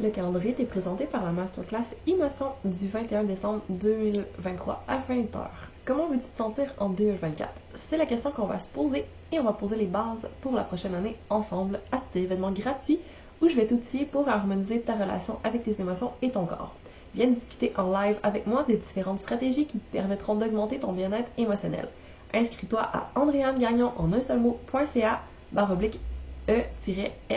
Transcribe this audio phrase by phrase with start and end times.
[0.00, 5.48] Le calendrier est présenté par la masterclass Émotion du 21 décembre 2023 à 20h.
[5.84, 7.50] Comment veux-tu te sentir en 2024?
[7.74, 10.62] C'est la question qu'on va se poser et on va poser les bases pour la
[10.64, 13.00] prochaine année ensemble à cet événement gratuit
[13.40, 16.74] où je vais t'outiller pour harmoniser ta relation avec tes émotions et ton corps.
[17.14, 21.30] Viens discuter en live avec moi des différentes stratégies qui te permettront d'augmenter ton bien-être
[21.36, 21.88] émotionnel.
[22.32, 25.20] Inscris-toi à andréanegagnon en un seul mot.ca
[25.52, 26.00] barre oblique
[26.48, 27.28] E-M-O-I-T-I-O-N.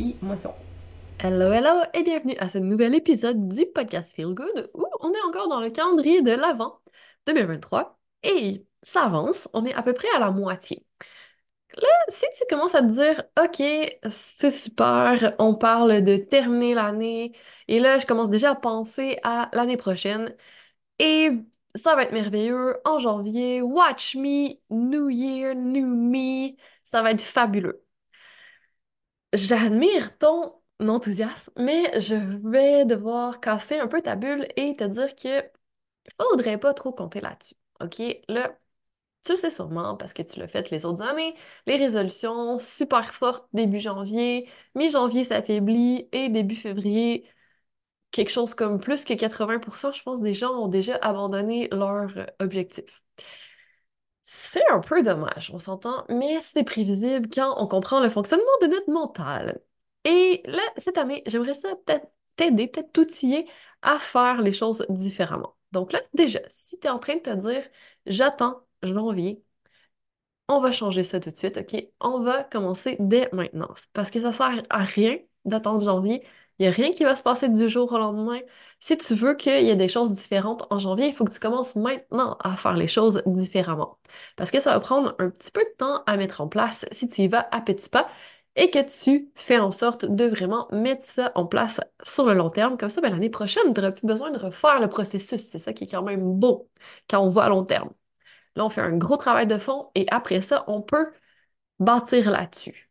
[0.00, 0.54] Emotion.
[1.20, 5.20] Hello, hello et bienvenue à ce nouvel épisode du podcast Feel Good où on est
[5.26, 6.80] encore dans le calendrier de l'Avent
[7.26, 10.84] 2023 et ça avance, on est à peu près à la moitié.
[11.76, 13.62] Là, si tu commences à te dire, OK,
[14.10, 17.32] c'est super, on parle de terminer l'année,
[17.68, 20.34] et là, je commence déjà à penser à l'année prochaine,
[20.98, 21.30] et
[21.74, 27.22] ça va être merveilleux en janvier, watch me, New Year, New Me, ça va être
[27.22, 27.84] fabuleux.
[29.32, 32.14] J'admire ton enthousiasme, mais je
[32.48, 35.48] vais devoir casser un peu ta bulle et te dire que
[36.20, 37.54] faudrait pas trop compter là-dessus.
[37.80, 38.02] OK?
[38.28, 38.58] Là,
[39.24, 41.34] tu le sais sûrement parce que tu l'as fait les autres années.
[41.66, 47.28] Les résolutions super fortes début janvier, mi-janvier s'affaiblit et début février,
[48.10, 53.02] quelque chose comme plus que 80%, je pense, des gens ont déjà abandonné leur objectif.
[54.22, 58.66] C'est un peu dommage, on s'entend, mais c'est prévisible quand on comprend le fonctionnement de
[58.68, 59.60] notre mental.
[60.08, 61.68] Et là, cette année, j'aimerais ça
[62.36, 63.46] t'aider, peut-être t'outiller
[63.82, 65.56] à faire les choses différemment.
[65.72, 67.62] Donc là, déjà, si tu es en train de te dire,
[68.06, 69.44] j'attends janvier,
[70.48, 71.84] on va changer ça tout de suite, OK?
[72.00, 73.68] On va commencer dès maintenant.
[73.92, 76.24] Parce que ça sert à rien d'attendre janvier.
[76.58, 78.40] Il n'y a rien qui va se passer du jour au lendemain.
[78.80, 81.38] Si tu veux qu'il y ait des choses différentes en janvier, il faut que tu
[81.40, 83.98] commences maintenant à faire les choses différemment.
[84.36, 87.08] Parce que ça va prendre un petit peu de temps à mettre en place si
[87.08, 88.08] tu y vas à petits pas
[88.58, 92.50] et que tu fais en sorte de vraiment mettre ça en place sur le long
[92.50, 92.76] terme.
[92.76, 95.40] Comme ça, ben, l'année prochaine, tu n'auras plus besoin de refaire le processus.
[95.42, 96.68] C'est ça qui est quand même beau
[97.08, 97.90] quand on voit à long terme.
[98.56, 101.12] Là, on fait un gros travail de fond et après ça, on peut
[101.80, 102.90] bâtir là-dessus,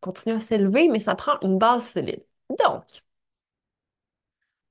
[0.00, 2.24] continuer à s'élever, mais ça prend une base solide.
[2.58, 2.84] Donc,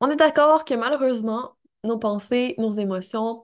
[0.01, 3.43] on est d'accord que malheureusement, nos pensées, nos émotions,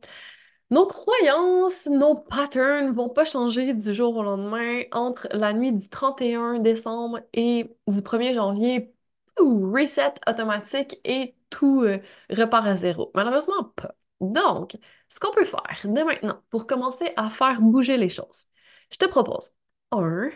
[0.69, 5.89] nos croyances, nos patterns vont pas changer du jour au lendemain entre la nuit du
[5.89, 8.93] 31 décembre et du 1er janvier.
[9.37, 13.09] Reset automatique et tout euh, repart à zéro.
[13.15, 13.95] Malheureusement pas.
[14.19, 14.77] Donc,
[15.07, 18.45] ce qu'on peut faire dès maintenant pour commencer à faire bouger les choses,
[18.91, 19.51] je te propose,
[19.91, 20.29] un,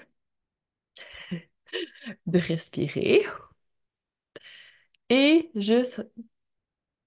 [2.25, 3.25] de respirer
[5.09, 6.01] et juste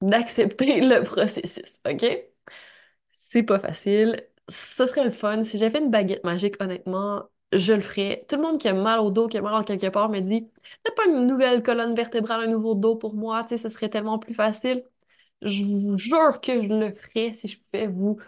[0.01, 2.05] d'accepter le processus, OK?
[3.29, 4.25] C'est pas facile.
[4.49, 5.43] Ce serait le fun.
[5.43, 8.25] Si j'avais une baguette magique, honnêtement, je le ferais.
[8.29, 10.21] Tout le monde qui a mal au dos, qui a mal en quelque part, me
[10.21, 10.49] dit
[10.85, 13.89] T'as pas une nouvelle colonne vertébrale, un nouveau dos pour moi, tu sais, ce serait
[13.89, 14.85] tellement plus facile.
[15.43, 18.19] Je vous jure que je le ferais si je pouvais vous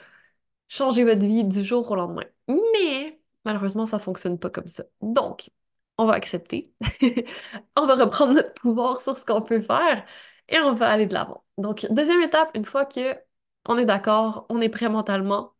[0.69, 2.25] changer votre vie du jour au lendemain.
[2.49, 4.85] Mais malheureusement, ça fonctionne pas comme ça.
[5.01, 5.51] Donc,
[5.99, 6.73] on va accepter.
[7.77, 10.05] on va reprendre notre pouvoir sur ce qu'on peut faire
[10.49, 11.45] et on va aller de l'avant.
[11.59, 13.17] Donc, deuxième étape, une fois que
[13.67, 15.55] on est d'accord, on est prêt mentalement,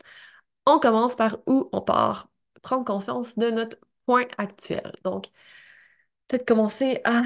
[0.67, 2.31] on commence par où on part.
[2.63, 4.93] Prendre conscience de notre point actuel.
[5.05, 5.29] Donc,
[6.29, 7.23] peut-être commencer à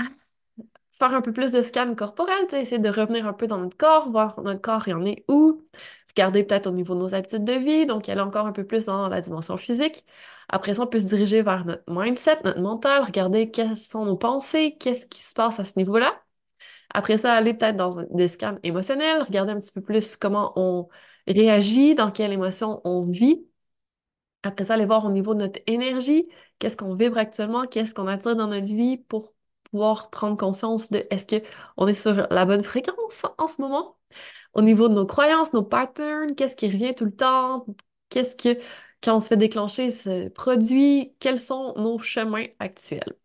[0.92, 4.10] faire un peu plus de scan corporel, essayer de revenir un peu dans notre corps,
[4.10, 5.62] voir notre corps il en est où,
[6.10, 8.86] regarder peut-être au niveau de nos habitudes de vie, donc aller encore un peu plus
[8.86, 10.04] dans la dimension physique.
[10.48, 14.16] Après ça, on peut se diriger vers notre mindset, notre mental, regarder quelles sont nos
[14.16, 16.22] pensées, qu'est-ce qui se passe à ce niveau-là.
[16.92, 20.88] Après ça, aller peut-être dans des scans émotionnels, regarder un petit peu plus comment on
[21.26, 23.46] réagit, dans quelle émotion on vit.
[24.42, 26.28] Après ça, aller voir au niveau de notre énergie,
[26.58, 29.34] qu'est-ce qu'on vibre actuellement, qu'est-ce qu'on attire dans notre vie pour
[29.70, 31.46] pouvoir prendre conscience de est-ce que
[31.76, 33.98] on est sur la bonne fréquence en ce moment?
[34.54, 37.66] Au niveau de nos croyances, nos patterns, qu'est-ce qui revient tout le temps?
[38.10, 38.60] Qu'est-ce que,
[39.02, 43.16] quand on se fait déclencher ce produit, quels sont nos chemins actuels?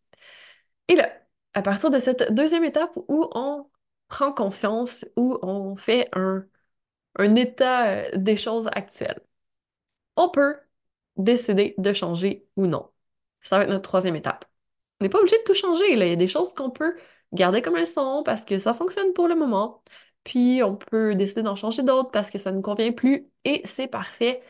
[0.87, 1.09] Et là,
[1.57, 3.67] à partir de cette deuxième étape où on
[4.09, 6.45] prend conscience, où on fait un,
[7.35, 9.19] état euh, des choses actuelles,
[10.17, 10.57] on peut
[11.17, 12.91] décider de changer ou non.
[13.41, 14.45] Ça va être notre troisième étape.
[14.99, 15.93] On n'est pas obligé de tout changer.
[15.93, 16.95] Il y a des choses qu'on peut
[17.33, 19.83] garder comme elles sont parce que ça fonctionne pour le moment.
[20.23, 23.61] Puis on peut décider d'en changer d'autres parce que ça ne nous convient plus et
[23.65, 24.43] c'est parfait.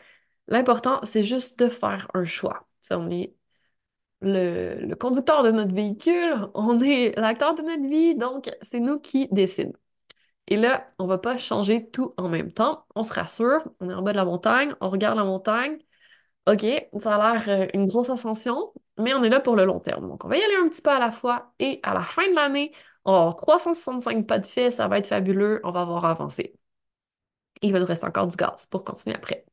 [0.48, 2.68] L'important, c'est juste de faire un choix.
[2.82, 3.34] Ça, on est
[4.20, 9.28] le, conducteur de notre véhicule, on est l'acteur de notre vie, donc c'est nous qui
[9.30, 9.72] décidons.
[10.48, 12.86] Et là, on va pas changer tout en même temps.
[12.94, 15.78] On se rassure, on est en bas de la montagne, on regarde la montagne.
[16.46, 16.64] OK,
[17.00, 20.08] ça a l'air euh, une grosse ascension, mais on est là pour le long terme.
[20.08, 22.28] Donc, on va y aller un petit peu à la fois et à la fin
[22.28, 22.72] de l'année,
[23.04, 26.54] on va avoir 365 pas de fait, ça va être fabuleux, on va avoir avancé.
[27.62, 29.44] Il va nous rester encore du gaz pour continuer après.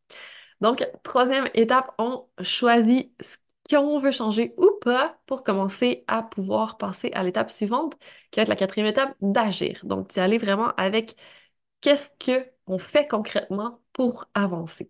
[0.61, 3.37] Donc, troisième étape, on choisit ce
[3.69, 7.95] qu'on veut changer ou pas pour commencer à pouvoir passer à l'étape suivante,
[8.31, 9.81] qui va être la quatrième étape, d'agir.
[9.83, 11.15] Donc, d'y aller vraiment avec
[11.81, 12.09] qu'est-ce
[12.67, 14.89] qu'on fait concrètement pour avancer.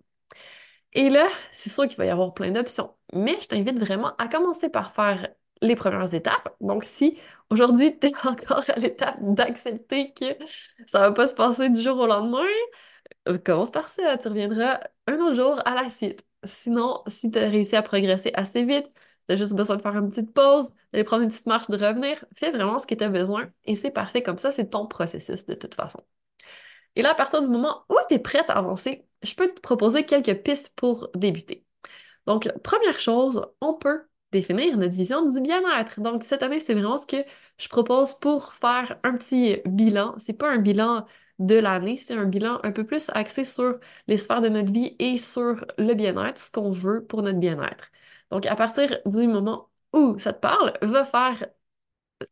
[0.93, 4.27] Et là, c'est sûr qu'il va y avoir plein d'options, mais je t'invite vraiment à
[4.27, 5.27] commencer par faire
[5.61, 6.55] les premières étapes.
[6.61, 7.19] Donc, si
[7.49, 10.25] aujourd'hui, tu es encore à l'étape d'accepter que
[10.87, 12.45] ça va pas se passer du jour au lendemain,
[13.27, 16.25] euh, commence par ça, tu reviendras un autre jour à la suite.
[16.45, 18.87] Sinon, si tu as réussi à progresser assez vite,
[19.27, 21.77] tu as juste besoin de faire une petite pause, d'aller prendre une petite marche, de
[21.77, 24.87] revenir, fais vraiment ce que tu as besoin et c'est parfait comme ça, c'est ton
[24.87, 26.01] processus de toute façon.
[26.95, 29.59] Et là, à partir du moment où tu es prête à avancer, je peux te
[29.61, 31.65] proposer quelques pistes pour débuter.
[32.25, 36.01] Donc, première chose, on peut définir notre vision du bien-être.
[36.01, 37.17] Donc, cette année, c'est vraiment ce que
[37.57, 40.15] je propose pour faire un petit bilan.
[40.17, 41.05] C'est pas un bilan
[41.39, 41.97] de l'année.
[41.97, 45.65] C'est un bilan un peu plus axé sur les sphères de notre vie et sur
[45.77, 47.91] le bien-être, ce qu'on veut pour notre bien-être.
[48.31, 51.45] Donc, à partir du moment où ça te parle, va faire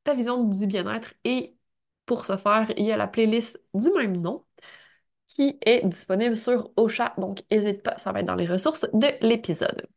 [0.03, 1.55] ta vision du bien-être et
[2.05, 4.45] pour ce faire, il y a la playlist du même nom
[5.27, 9.07] qui est disponible sur Ocha, donc n'hésite pas, ça va être dans les ressources de
[9.21, 9.87] l'épisode.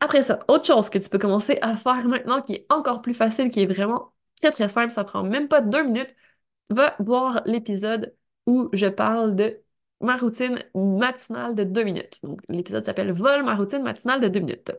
[0.00, 3.14] Après ça, autre chose que tu peux commencer à faire maintenant qui est encore plus
[3.14, 6.14] facile, qui est vraiment très très simple, ça prend même pas deux minutes,
[6.70, 8.14] va voir l'épisode
[8.46, 9.60] où je parle de
[10.00, 12.20] ma routine matinale de deux minutes.
[12.22, 14.72] Donc, l'épisode s'appelle Vol ma routine matinale de deux minutes.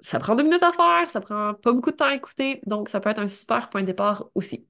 [0.00, 2.88] Ça prend deux minutes à faire, ça prend pas beaucoup de temps à écouter, donc
[2.88, 4.66] ça peut être un super point de départ aussi.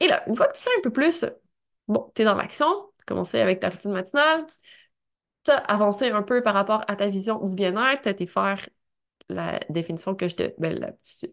[0.00, 1.24] Et là, une fois que tu sais un peu plus,
[1.88, 2.66] bon, t'es dans l'action,
[3.06, 4.46] commencer avec ta routine matinale,
[5.44, 8.68] t'as avancé un peu par rapport à ta vision du bien-être, t'as été faire
[9.28, 10.74] la définition que je te, ben,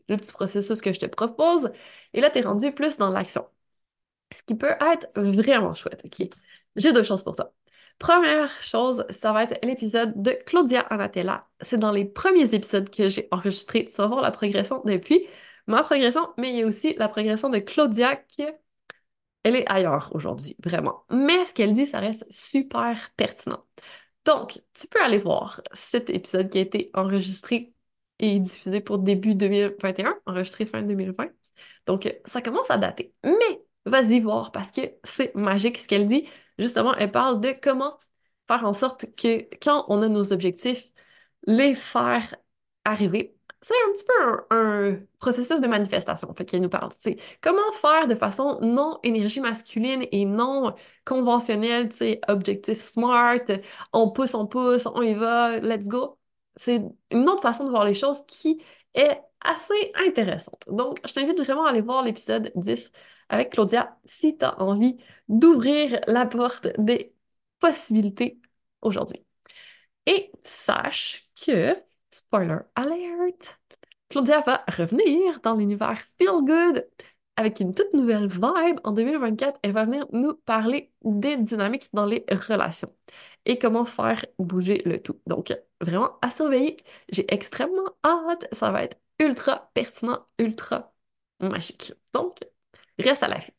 [0.10, 1.72] le petit processus que je te propose,
[2.14, 3.48] et là, t'es rendu plus dans l'action.
[4.32, 6.30] Ce qui peut être vraiment chouette, OK?
[6.76, 7.54] J'ai deux choses pour toi.
[8.00, 11.48] Première chose, ça va être l'épisode de Claudia Anatella.
[11.62, 13.88] C'est dans les premiers épisodes que j'ai enregistrés.
[13.88, 15.28] Tu vas voir la progression depuis
[15.66, 18.44] ma progression, mais il y a aussi la progression de Claudia qui,
[19.44, 21.06] elle est ailleurs aujourd'hui, vraiment.
[21.10, 23.64] Mais ce qu'elle dit, ça reste super pertinent.
[24.26, 27.74] Donc, tu peux aller voir cet épisode qui a été enregistré
[28.20, 31.30] et diffusé pour début 2021, enregistré fin 2020.
[31.86, 33.14] Donc, ça commence à dater.
[33.24, 36.28] Mais vas-y voir parce que c'est magique ce qu'elle dit.
[36.60, 37.98] Justement, elle parle de comment
[38.48, 40.92] faire en sorte que quand on a nos objectifs,
[41.48, 42.36] les faire
[42.86, 43.36] arriver.
[43.62, 46.92] C'est un petit peu un, processus de manifestation, fait qu'elle nous parle.
[46.98, 50.76] C'est comment faire de façon non énergie masculine et non
[51.06, 53.40] conventionnelle, tu objectif smart,
[53.94, 56.18] on pousse, on pousse, on y va, let's go.
[56.56, 58.62] C'est une autre façon de voir les choses qui
[58.94, 60.64] est assez intéressante.
[60.68, 62.92] Donc, je t'invite vraiment à aller voir l'épisode 10
[63.30, 67.14] avec Claudia si tu as envie d'ouvrir la porte des
[67.60, 68.40] possibilités
[68.82, 69.26] aujourd'hui.
[70.06, 71.76] Et sache que,
[72.12, 73.60] spoiler alert,
[74.10, 76.88] Claudia va revenir dans l'univers Feel Good
[77.36, 78.80] avec une toute nouvelle vibe.
[78.84, 82.94] En 2024, elle va venir nous parler des dynamiques dans les relations
[83.46, 85.22] et comment faire bouger le tout.
[85.28, 86.78] Donc, vraiment à surveiller.
[87.10, 88.48] J'ai extrêmement hâte.
[88.52, 90.94] Ça va être ultra pertinent, ultra
[91.40, 91.94] magique.
[92.14, 92.40] Donc,
[93.00, 93.54] reste à l'affût.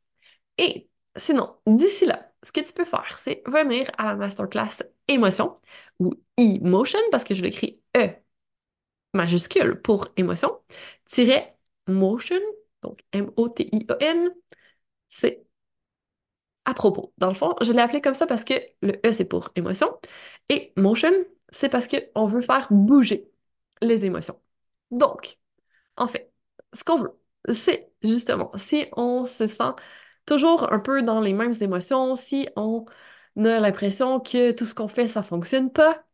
[0.59, 5.61] Et sinon, d'ici là, ce que tu peux faire, c'est venir à la masterclass émotion
[6.01, 8.11] ou emotion parce que je l'écris E
[9.15, 10.51] majuscule pour émotion,
[11.07, 11.51] tiret
[11.87, 12.39] motion,
[12.83, 14.31] donc M-O-T-I-O-N,
[15.09, 15.45] c'est
[16.65, 17.13] à propos.
[17.19, 19.99] Dans le fond, je l'ai appelé comme ça parce que le E c'est pour émotion
[20.49, 21.13] et motion,
[21.51, 23.31] c'est parce qu'on veut faire bouger
[23.83, 24.41] les émotions.
[24.91, 25.39] Donc,
[25.97, 26.33] en fait,
[26.75, 27.19] ce qu'on veut,
[27.53, 29.73] c'est justement, si on se sent
[30.27, 32.87] toujours un peu dans les mêmes émotions, si on
[33.37, 36.05] a l'impression que tout ce qu'on fait, ça fonctionne pas,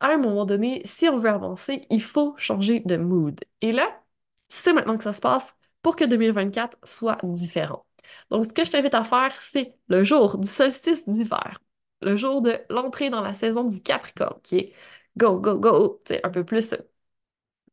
[0.00, 3.40] à un moment donné, si on veut avancer, il faut changer de mood.
[3.60, 4.02] Et là,
[4.48, 7.86] c'est maintenant que ça se passe pour que 2024 soit différent.
[8.30, 11.60] Donc, ce que je t'invite à faire, c'est le jour du solstice d'hiver,
[12.02, 14.74] le jour de l'entrée dans la saison du Capricorne, qui est
[15.16, 16.74] go, go, go, un peu plus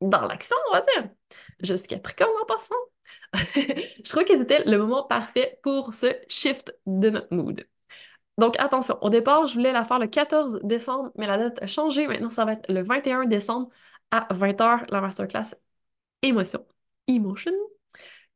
[0.02, 1.10] dans l'action, on va dire.
[1.62, 2.76] Je suis Capricorne en passant.
[3.56, 7.66] je trouve que c'était le moment parfait pour ce shift de notre mood.
[8.38, 11.68] Donc attention, au départ, je voulais la faire le 14 décembre, mais la date a
[11.68, 12.08] changé.
[12.08, 13.70] Maintenant, ça va être le 21 décembre
[14.12, 15.56] à 20h, la masterclass
[16.22, 16.66] Émotion,
[17.08, 17.54] Emotion,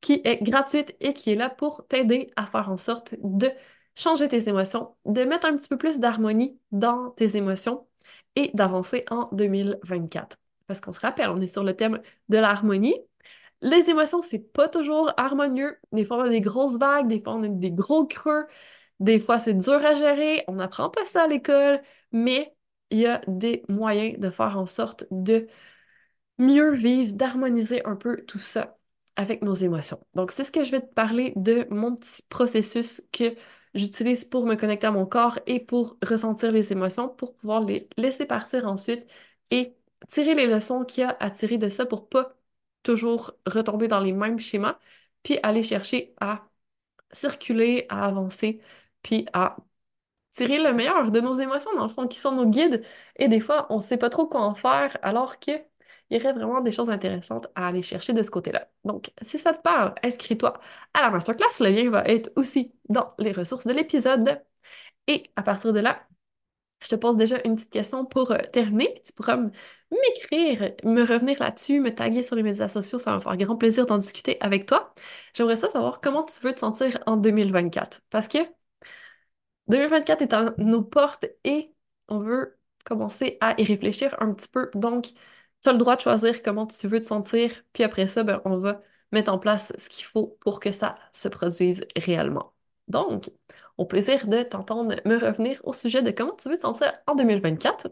[0.02, 3.50] qui est gratuite et qui est là pour t'aider à faire en sorte de
[3.96, 7.88] changer tes émotions, de mettre un petit peu plus d'harmonie dans tes émotions
[8.36, 10.38] et d'avancer en 2024.
[10.68, 12.96] Parce qu'on se rappelle, on est sur le thème de l'harmonie.
[13.64, 15.80] Les émotions, c'est pas toujours harmonieux.
[15.94, 18.46] Des fois, on a des grosses vagues, des fois, on a des gros creux,
[19.02, 20.44] des fois, c'est dur à gérer.
[20.48, 21.82] On n'apprend pas ça à l'école,
[22.14, 22.56] mais
[22.92, 25.48] il y a des moyens de faire en sorte de
[26.38, 28.78] mieux vivre, d'harmoniser un peu tout ça
[29.16, 30.00] avec nos émotions.
[30.16, 33.36] Donc, c'est ce que je vais te parler de mon petit processus que
[33.76, 37.90] j'utilise pour me connecter à mon corps et pour ressentir les émotions, pour pouvoir les
[37.98, 39.06] laisser partir ensuite
[39.52, 39.76] et
[40.10, 42.36] tirer les leçons qu'il y a à tirer de ça pour pas
[42.84, 44.78] toujours retomber dans les mêmes schémas,
[45.24, 46.48] puis aller chercher à
[47.14, 48.62] circuler, à avancer,
[49.04, 49.58] puis à
[50.32, 52.84] tirer le meilleur de nos émotions, dans le fond, qui sont nos guides.
[53.18, 55.52] Et des fois, on ne sait pas trop quoi en faire, alors que
[56.10, 58.70] il y aurait vraiment des choses intéressantes à aller chercher de ce côté-là.
[58.84, 60.60] Donc, si ça te parle, inscris-toi
[60.94, 61.48] à la masterclass.
[61.62, 64.44] Le lien va être aussi dans les ressources de l'épisode.
[65.08, 66.08] Et à partir de là,
[66.84, 69.02] je te pose déjà une petite question pour euh, terminer.
[69.06, 69.38] Tu pourras
[69.92, 72.98] m'écrire, me revenir là-dessus, me taguer sur les médias sociaux.
[73.00, 74.94] Ça va me faire grand plaisir d'en discuter avec toi.
[75.34, 78.02] J'aimerais savoir comment tu veux te sentir en 2024.
[78.10, 78.40] Parce que
[79.68, 81.74] 2024 est à nos portes et
[82.10, 84.70] on veut commencer à y réfléchir un petit peu.
[84.76, 85.08] Donc,
[85.62, 88.42] tu as le droit de choisir comment tu veux te sentir, puis après ça, ben,
[88.46, 92.54] on va mettre en place ce qu'il faut pour que ça se produise réellement.
[92.88, 93.30] Donc,
[93.78, 97.16] au plaisir de t'entendre me revenir au sujet de comment tu veux te sentir en
[97.16, 97.90] 2024.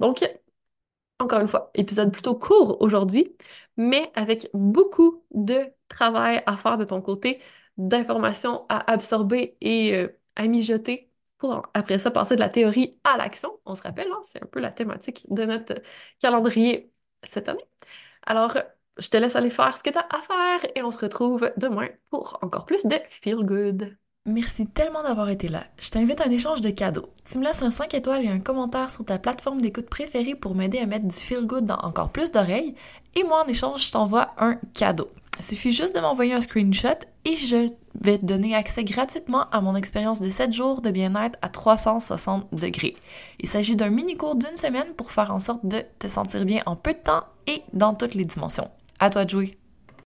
[0.00, 0.24] Donc,
[1.18, 3.36] encore une fois, épisode plutôt court aujourd'hui,
[3.76, 7.40] mais avec beaucoup de travail à faire de ton côté,
[7.76, 13.16] d'informations à absorber et euh, à mijoter pour après ça passer de la théorie à
[13.16, 13.50] l'action.
[13.64, 15.74] On se rappelle, hein, c'est un peu la thématique de notre
[16.20, 16.92] calendrier
[17.24, 17.64] cette année.
[18.26, 18.56] Alors,
[18.98, 21.52] je te laisse aller faire ce que tu as à faire et on se retrouve
[21.56, 24.03] demain pour encore plus de Feel Good.
[24.26, 25.64] Merci tellement d'avoir été là.
[25.78, 27.10] Je t'invite à un échange de cadeaux.
[27.30, 30.54] Tu me laisses un 5 étoiles et un commentaire sur ta plateforme d'écoute préférée pour
[30.54, 32.74] m'aider à mettre du feel good dans encore plus d'oreilles.
[33.16, 35.10] Et moi, en échange, je t'envoie un cadeau.
[35.38, 37.68] Il suffit juste de m'envoyer un screenshot et je
[38.00, 42.46] vais te donner accès gratuitement à mon expérience de 7 jours de bien-être à 360
[42.54, 42.96] degrés.
[43.40, 46.76] Il s'agit d'un mini-cours d'une semaine pour faire en sorte de te sentir bien en
[46.76, 48.70] peu de temps et dans toutes les dimensions.
[49.00, 49.58] À toi de jouer!